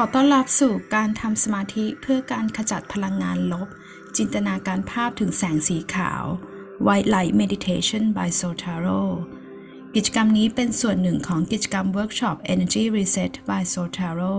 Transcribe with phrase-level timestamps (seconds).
[0.00, 3.68] ต้อนรับสู่การทำสมาธิเพื่อการขจัดพลังงานลบ
[4.16, 6.24] จินตนาการภาพถึงแสงสีขาว
[6.86, 9.02] White Light Meditation by Soul Tarot
[9.94, 14.36] กิจกรรมนี้เป็นส่วนหนึ่งของกิจกรรมเวิร์กช็อป Energy Reset by Soul Tarot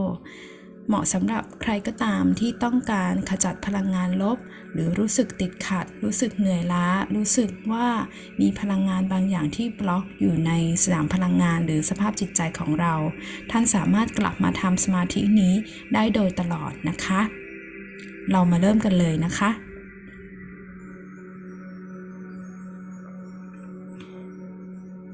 [0.92, 4.38] เหมาะสำหรับใครก็ตามที่ต้องการขจัดพลังงานลบ
[4.74, 6.86] หรือรู้สึกติดขัด รู้สึกเหนื่อยล้า
[7.16, 7.88] รู้สึกว่า
[8.42, 10.52] มีพลังงานบางอย่างที่บล็อกอยู่ใน
[10.84, 12.94] สนามพลังงานหรือสภาพจิตใจของเรา
[13.52, 15.54] ท่านสามารถกลับมาทำสมาธินี้
[15.94, 17.22] ได้โดยตลอดนะคะ
[18.32, 19.52] เรามาเริ่มกันเลยนะคะ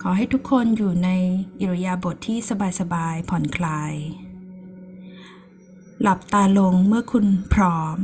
[0.02, 1.10] ขอให้ทุกคนอยู่ใน
[1.62, 2.38] อิริยาบถทที่
[2.80, 3.94] สบายๆผ่อนคลาย
[6.02, 7.98] หลับตาลงเมื่อคุณพร้อม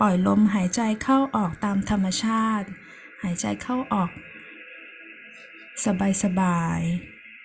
[0.00, 2.66] ปล่อยลมหายใจเข้าออกตามธรรมชาติ
[3.22, 4.10] หายใจเข้าออก
[6.22, 6.80] สบาย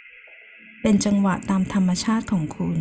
[0.09, 2.80] ๆเป็นจังหวะตามธรรมชาติของคุณ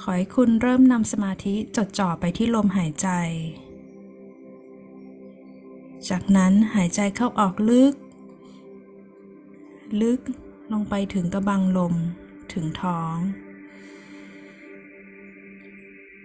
[0.00, 3.08] ขอให้คุณเริ่มนำสมาธิจดจ่อไปที่ลมหายใจ
[6.10, 7.94] จากนั้นหายใจเข้าออกลึก
[10.00, 10.20] ลึก
[10.72, 11.94] ลงไปถึงกระบังลม
[12.52, 13.16] ถึงท้อง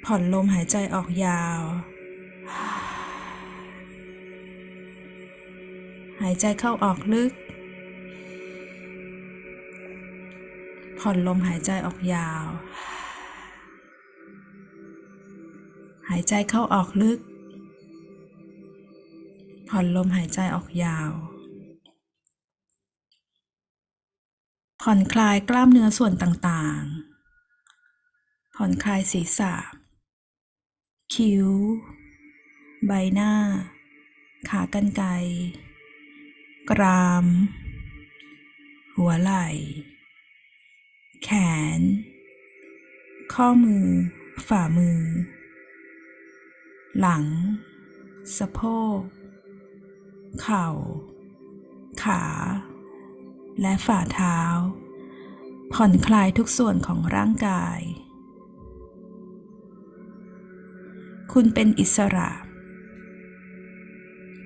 [0.05, 1.61] ผ่อนลมหายใจออกยาว
[6.21, 7.31] หายใจเข้าออกลึก
[10.99, 12.45] ผ่อนลมหายใจออกยาว
[16.09, 17.19] หายใจเข้าออกลึก
[19.75, 21.11] ผ่อนลมหายใจออกยาว
[24.81, 29.53] ผ่อนคลายกล้ามเนื้อส่วนต่างๆ ผ่อนคลายศีรษะ
[31.13, 31.47] คิ้ว
[32.85, 33.33] ใบหน้า
[34.49, 35.07] ขากรรไกร
[36.69, 37.25] กราม
[38.95, 39.47] หัวไหล่
[41.23, 41.29] แข
[41.77, 41.79] น
[43.33, 43.85] ข้อมือ
[44.47, 44.99] ฝ่ามือ
[46.99, 47.23] หลัง
[48.37, 48.61] สะโพ
[48.99, 49.01] ก
[50.41, 50.67] เข่า
[52.03, 52.23] ขา
[53.61, 54.39] และฝ่าเท้า
[55.73, 57.79] ผ่อนคลายทุกส่วนของร่างกาย
[61.33, 62.29] คุณเป็นอิสระ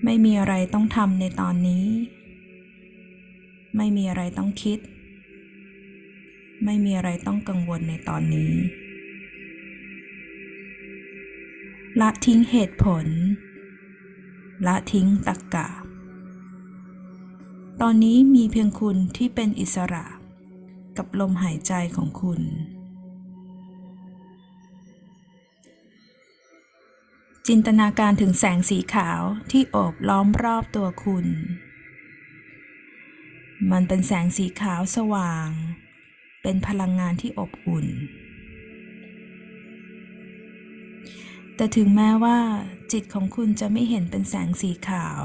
[0.04, 1.88] ไม่มีอะไรต้องทำในตอนนี้
[3.78, 4.80] ไม่มีอะไรต้องคิด
[6.66, 8.54] ไม่มีอะไรต้องกังวลในตอนนี้
[12.02, 13.06] ละทิ้งเหตุผล
[14.66, 15.68] ละทิ้งตรรกกะ
[17.82, 20.06] ตอนนี้มีเพียงคุณที่เป็นอิสระ
[20.98, 22.42] กับลมหายใจของคุณ
[27.48, 29.22] จินตนาการถึงแสงสีขาว
[29.52, 31.28] ที่โอบล้อมรอบตัวคุณ
[33.72, 35.50] มันเป็นแสงสีขาวสว่าง
[36.42, 37.88] เป็นพลังงานที่อบอุ่น
[41.56, 42.40] แต่ถึงแม้ว่า
[42.92, 45.22] จิตของคุณจะไม่เห็นเป็นแสงสีขาว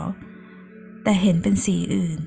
[1.03, 2.23] แต่เห็นเป็นสีอื่น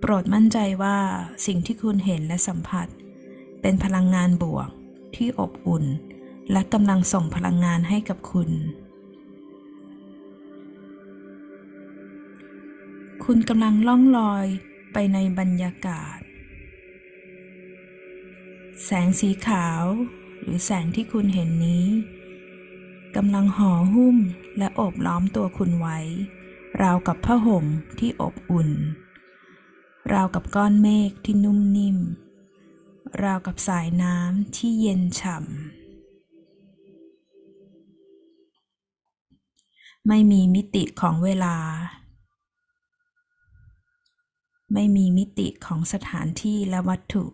[0.00, 0.98] โปรดมั่นใจว่า
[1.46, 2.88] สิ่งที่คุณเห็นและสัมผัส
[3.62, 4.70] เป็นพลังงานบวก
[5.16, 5.84] ที่อบอุ่น
[6.52, 8.50] และกำลังส่งพลังงานให้กับคุณ
[13.24, 14.46] คุณกำลังล่องลอย
[14.92, 16.18] ไปในบรรยากาศ
[18.84, 19.82] แสงสีขาว
[20.40, 21.86] หรือแสงที่คุณเห็นนี้
[23.16, 24.16] กำลังห่อหุ้ม
[24.58, 25.98] และอบล้อมตัวคุณไว้
[26.82, 27.64] ราวกับผ้าห่ม
[27.98, 28.70] ที่อบอุ่น
[30.12, 31.98] ราวกับก้อนเมฆที่นุ่มนิ่ม
[33.22, 35.46] ราวกับสายน้ำที่เย็นฉ่ำ
[40.08, 41.56] ไม่มีมิติของเวลา
[44.72, 47.24] ไม่มีมิติของสถานที่และวัตถุ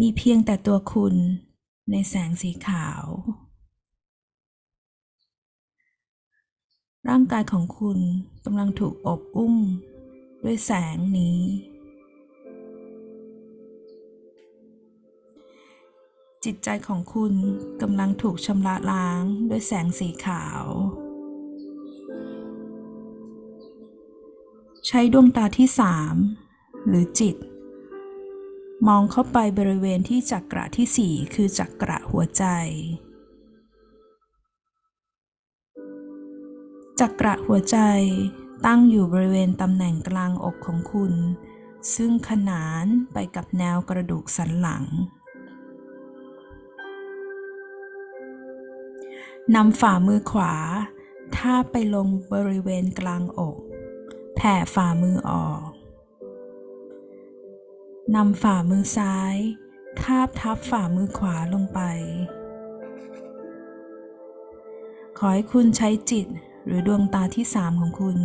[0.00, 1.16] มีเพียงแต่ตัวคุณ
[1.90, 3.04] ในแสงสีขาว
[7.08, 7.98] ร่างกายของคุณ
[8.44, 9.56] กำลังถูกอบอุ้ม
[10.44, 11.40] ด้วยแสงนี้
[16.44, 17.32] จิตใจของคุณ
[17.82, 20.64] กำลังถูกชำระล้างด้วยแสงสีขาว
[24.86, 26.14] ใช้ดวงตาที่สาม
[26.86, 27.36] หรือจิต
[28.84, 32.44] มองเข้าไปบริเวณที่จักระที่สี่คือจักระหัวใจ
[37.00, 37.78] จักระหัวใจ
[38.66, 41.14] ตั้งอยู่บริเวณตำแหน่งกลางอกของคุณ
[41.94, 44.84] ซึ่งขนานไปกับแนวกระดูกสันหลัง
[49.54, 50.54] นำฝ่ามือขวา
[51.36, 53.56] ทาบไปลงบริเวณกลางอก
[54.36, 55.75] แผ่ฝ่ามือออก
[58.14, 59.36] นำฝ่ามือซ้าย
[60.00, 61.80] ทาบทับฝ่ามือขวาลงไป
[65.18, 66.26] ขอให้คุณใช้จิต
[66.66, 68.18] หรือดวงตาที่สามของคุณ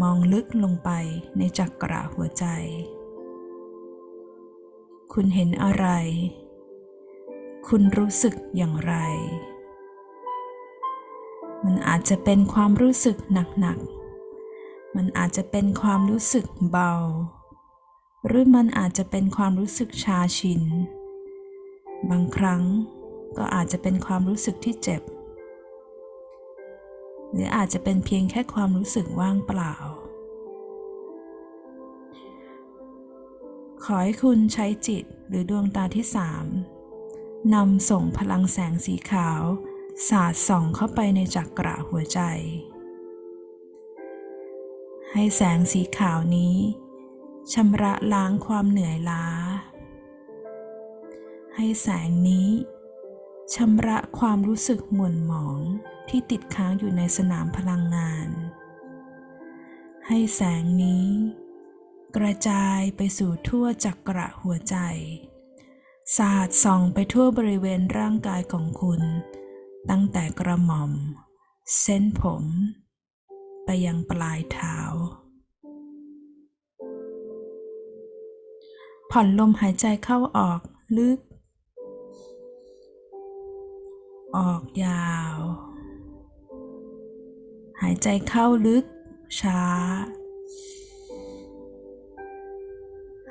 [0.00, 0.90] มองลึกลงไป
[1.38, 2.44] ในจักระหัวใจ
[5.12, 5.86] คุณเห็นอะไร
[7.68, 8.94] คุณรู้สึกอย่างไร
[11.64, 16.92] มันอาจจะเป็นความรู้สึกหนักๆ มันอาจจะเป็นความรู้สึกเบา
[18.26, 20.62] หรือมันอาจจะเป็นความรู้สึกชาชิน
[22.10, 22.62] บางครั้ง
[23.38, 25.02] ก็อาจจะเป็นความรู้สึกที่เจ็บ
[27.32, 29.74] หรืออาจจะเป็นเพียงแค่ความรู้สึกว่างเปล่า
[33.84, 36.46] ขอให้คุณใช้จิตหรือดวงตาที่สาม
[37.54, 39.42] นำส่งพลังแสงสีขาว
[40.08, 42.20] สาดส่องเข้าไปในจักระหัวใจ
[45.12, 46.56] ให้แสงสีขาวนี้
[47.54, 49.26] ชำระล้างความเหนื่อยล้า
[51.56, 52.48] ให้แสงนี้
[53.54, 55.58] ชำระความรู้สึกหม่นหมอง
[56.08, 58.28] ที่ติดค้างอยู่ในสนามพลังงาน
[60.06, 61.08] ให้แสงนี้
[62.16, 64.76] กระจายไปสู่ทั่วจักระหัวใจ
[66.16, 69.02] สาดส่องไปทั่วบริเวณร่างกายของคุณ
[69.90, 70.92] ตั้งแต่กระหม่อม
[71.80, 72.44] เส้นผม
[73.64, 74.78] ไปยังปลายเท้า
[79.10, 80.60] ผ่อนลมหายใจเข้าออก
[80.98, 81.18] ลึก
[84.36, 85.36] ออกยาว
[87.82, 88.84] หายใจเข้าลึก
[89.40, 89.62] ช้า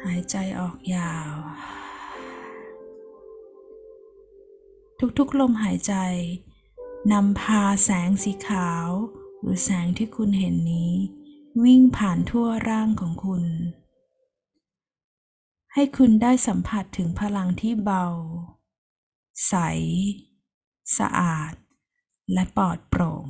[0.05, 1.33] หายใจออกยาว
[5.17, 5.93] ทุกๆลมหายใจ
[7.11, 8.87] นำพาแสงสีขาว
[9.41, 10.93] หรือแสงที่คุณเห็นนี้
[11.63, 13.43] วิ่งผ่านทั่วร่างของคุณ
[15.73, 18.05] ให้คุณได้สัมผัสถึงพลังที่เบา
[19.47, 19.55] ใส
[20.97, 21.53] สะอาด
[22.33, 23.25] และปลอดโปร่ง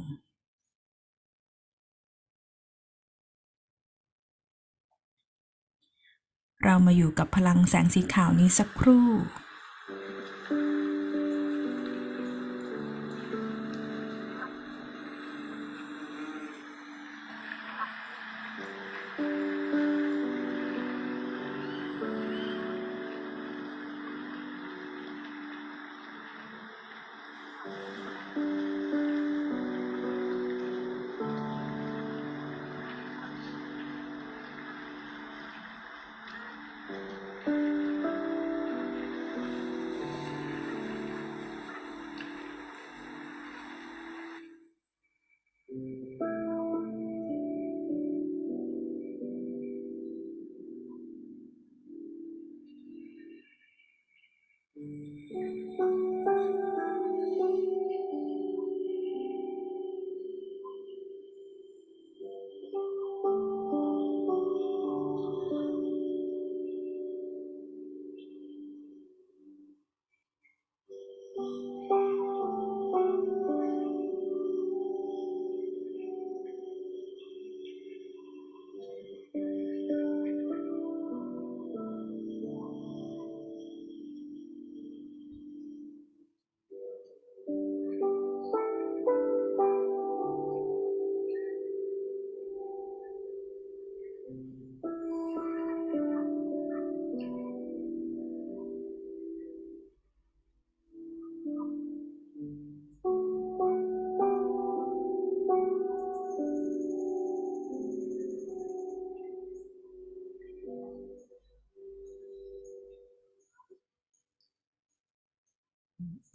[6.64, 9.08] เรามาอยู่กับพลังแสงสีขาวนี้สักครู่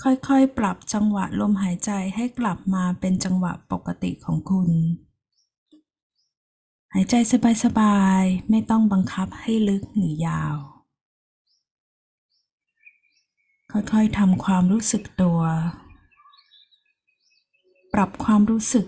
[0.02, 4.70] ค่อยๆ ปรับจังหวะลมหายใจให้กลับมาเป็นจังหวะปกติของคุณ
[6.94, 7.14] หายใจ
[7.64, 10.56] สบายๆ ไม่ต้องบังคับให้ลึกหรือยาว
[13.72, 15.40] ค่อยๆทำความรู้สึกตัว
[17.92, 18.86] ปรับความรู้สึก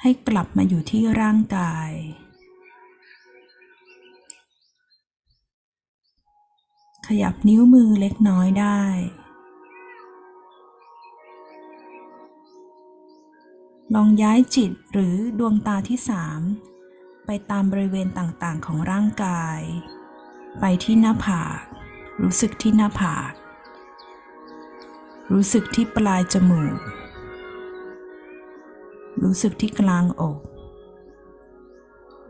[0.00, 1.90] ให้กลับมาอยู่ที่ร่างกาย
[7.06, 8.80] ขยับนิ้วมือเล็กน้อยได้
[13.96, 16.40] ลองย้ายจิตหรือดวงตาที่สาม
[17.26, 19.60] ไปตามบริเวณต่างๆ ของร่างกาย
[20.60, 21.58] ไปที่หน้าผาก
[22.22, 23.32] รู้สึกที่หน้าผาก
[25.32, 26.78] รู้สึกที่ปลายจมูก
[29.22, 30.40] รู้สึกที่กลางอก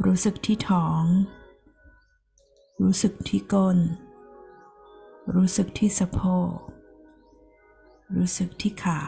[0.04, 1.02] รู้สึกที่ท้อง
[2.83, 3.78] รู้สึกที่ก้น
[5.35, 6.21] รู้สึกที่สะโพ
[6.54, 6.57] ก
[8.16, 9.02] รู้สึกที่ขา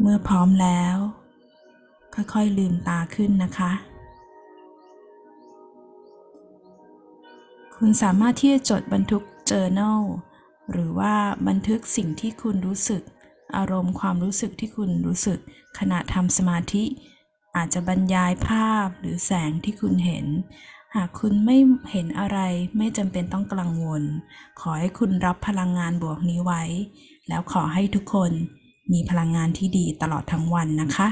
[0.00, 0.96] เมื่อพร้อมแล้ว
[2.14, 3.72] ค่อยๆลืมตาขึ้นนะคะ
[7.76, 10.00] คุณสามารถที่จะจดบันทึก journal
[10.72, 11.14] หรือว่า
[11.48, 13.02] บันทึกสิ่งที่คุณรู้สึก
[13.56, 15.38] อารมณ์ความรู้สึกที่คุณรู้สึก
[15.78, 16.84] ขณะทำสมาธิ
[17.56, 20.26] อาจจะบรรยายภาพหรือแสงที่คุณเห็น
[20.94, 21.56] หากคุณไม่
[21.90, 22.38] เห็นอะไร
[22.76, 24.02] ไม่จำเป็นต้องกังวล
[24.60, 26.62] ขอให้คุณรับพลังงานบวกนี้ไว้
[27.28, 28.32] แล้วขอให้ทุกคน
[28.92, 31.08] มีพลังงานที่ดีตลอดทั้งวันนะคะ